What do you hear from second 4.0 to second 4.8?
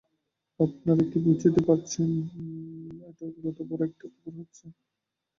ব্যাপার হচ্ছে!